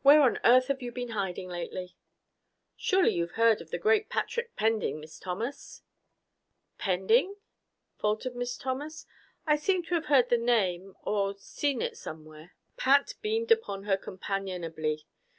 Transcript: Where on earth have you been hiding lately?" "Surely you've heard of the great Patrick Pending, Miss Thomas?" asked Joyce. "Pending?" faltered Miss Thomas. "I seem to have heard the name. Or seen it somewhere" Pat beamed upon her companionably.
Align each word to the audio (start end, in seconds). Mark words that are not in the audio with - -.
Where 0.00 0.22
on 0.22 0.38
earth 0.42 0.68
have 0.68 0.80
you 0.80 0.90
been 0.90 1.10
hiding 1.10 1.50
lately?" 1.50 1.98
"Surely 2.78 3.10
you've 3.12 3.32
heard 3.32 3.60
of 3.60 3.70
the 3.70 3.76
great 3.76 4.08
Patrick 4.08 4.56
Pending, 4.56 5.00
Miss 5.00 5.18
Thomas?" 5.18 5.58
asked 5.58 5.82
Joyce. 6.78 6.84
"Pending?" 6.86 7.36
faltered 7.98 8.34
Miss 8.34 8.56
Thomas. 8.56 9.04
"I 9.46 9.56
seem 9.56 9.82
to 9.82 9.94
have 9.94 10.06
heard 10.06 10.30
the 10.30 10.38
name. 10.38 10.96
Or 11.02 11.36
seen 11.36 11.82
it 11.82 11.98
somewhere" 11.98 12.54
Pat 12.78 13.16
beamed 13.20 13.52
upon 13.52 13.82
her 13.82 13.98
companionably. 13.98 15.04